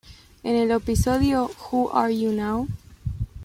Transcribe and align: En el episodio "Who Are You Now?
En 0.41 0.55
el 0.55 0.71
episodio 0.71 1.51
"Who 1.69 1.91
Are 1.93 2.09
You 2.11 2.31
Now? 2.31 2.67